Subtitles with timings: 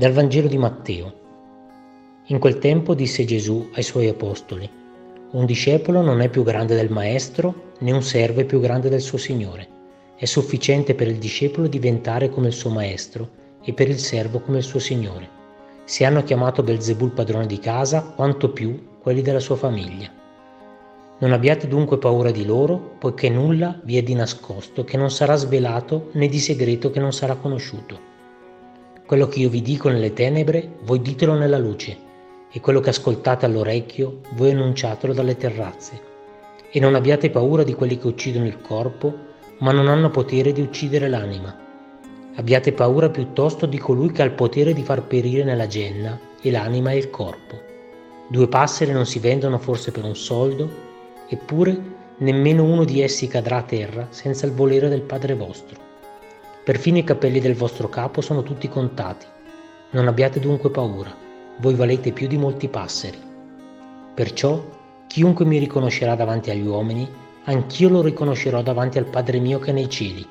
[0.00, 1.12] Dal Vangelo di Matteo.
[2.28, 4.66] In quel tempo disse Gesù ai suoi apostoli,
[5.32, 9.02] Un discepolo non è più grande del maestro, né un servo è più grande del
[9.02, 9.68] suo Signore.
[10.16, 13.28] È sufficiente per il discepolo diventare come il suo maestro
[13.62, 15.28] e per il servo come il suo Signore.
[15.84, 20.10] Se hanno chiamato Belzebul padrone di casa, quanto più quelli della sua famiglia.
[21.18, 25.36] Non abbiate dunque paura di loro, poiché nulla vi è di nascosto che non sarà
[25.36, 28.08] svelato né di segreto che non sarà conosciuto.
[29.10, 31.96] Quello che io vi dico nelle tenebre, voi ditelo nella luce,
[32.48, 36.00] e quello che ascoltate all'orecchio, voi annunciatelo dalle terrazze.
[36.70, 39.12] E non abbiate paura di quelli che uccidono il corpo,
[39.58, 41.52] ma non hanno potere di uccidere l'anima.
[42.36, 46.48] Abbiate paura piuttosto di colui che ha il potere di far perire nella genna e
[46.52, 47.60] l'anima e il corpo.
[48.28, 50.70] Due passeri non si vendono forse per un soldo,
[51.26, 51.76] eppure
[52.18, 55.89] nemmeno uno di essi cadrà a terra senza il volere del Padre vostro.
[56.62, 59.24] Perfino i capelli del vostro capo sono tutti contati.
[59.92, 61.10] Non abbiate dunque paura,
[61.56, 63.18] voi valete più di molti passeri.
[64.14, 64.62] Perciò,
[65.06, 67.08] chiunque mi riconoscerà davanti agli uomini,
[67.44, 70.26] anch'io lo riconoscerò davanti al Padre mio che è nei cieli.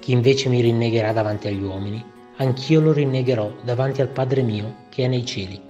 [0.00, 2.02] Chi invece mi rinnegherà davanti agli uomini,
[2.36, 5.69] anch'io lo rinnegherò davanti al Padre mio che è nei cieli.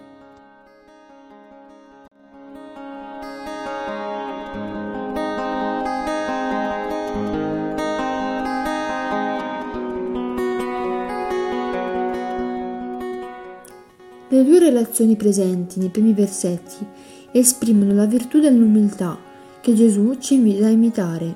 [14.32, 16.86] Le due relazioni presenti nei primi versetti
[17.32, 19.18] esprimono la virtù dell'umiltà
[19.60, 21.34] che Gesù ci invita a imitare.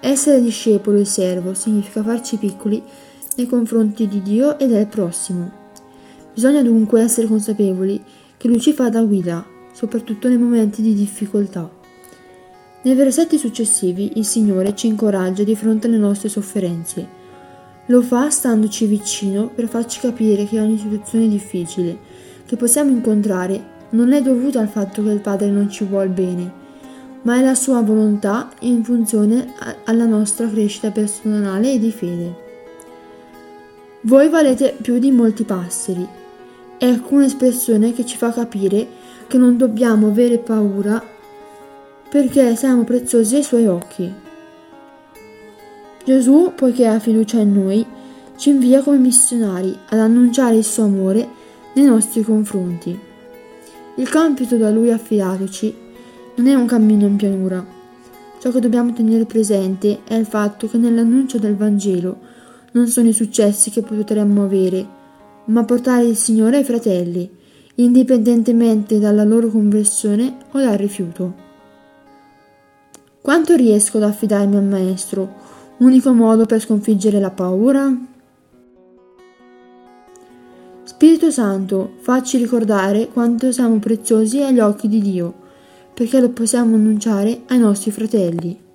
[0.00, 2.82] Essere discepolo e servo significa farci piccoli
[3.36, 5.52] nei confronti di Dio e del prossimo.
[6.34, 8.02] Bisogna dunque essere consapevoli
[8.36, 11.70] che Lui ci fa da guida, soprattutto nei momenti di difficoltà.
[12.82, 17.22] Nei versetti successivi il Signore ci incoraggia di fronte alle nostre sofferenze.
[17.86, 22.15] Lo fa standoci vicino per farci capire che ogni situazione difficile
[22.46, 26.52] che possiamo incontrare non è dovuta al fatto che il Padre non ci vuole bene,
[27.22, 29.52] ma è la sua volontà in funzione
[29.84, 32.44] alla nostra crescita personale e di fede.
[34.02, 36.06] Voi valete più di molti passeri.
[36.78, 38.86] È un'espressione che ci fa capire
[39.26, 41.02] che non dobbiamo avere paura
[42.08, 44.12] perché siamo preziosi ai suoi occhi.
[46.04, 47.84] Gesù, poiché ha fiducia in noi,
[48.36, 51.28] ci invia come missionari ad annunciare il suo amore
[51.76, 52.98] nei nostri confronti.
[53.96, 55.74] Il compito da Lui affidatoci
[56.36, 57.64] non è un cammino in pianura.
[58.38, 62.18] Ciò che dobbiamo tenere presente è il fatto che nell'annuncio del Vangelo
[62.72, 64.86] non sono i successi che potremmo avere,
[65.46, 67.30] ma portare il Signore ai fratelli,
[67.76, 71.44] indipendentemente dalla loro conversione o dal rifiuto.
[73.20, 75.44] Quanto riesco ad affidarmi al Maestro?
[75.78, 78.14] Unico modo per sconfiggere la paura?
[80.96, 85.34] Spirito Santo, facci ricordare quanto siamo preziosi agli occhi di Dio,
[85.92, 88.65] perché lo possiamo annunciare ai nostri fratelli.